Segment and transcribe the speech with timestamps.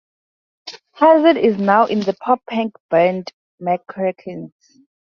[0.93, 4.51] Hazard is now in the pop punk band Mcrackins.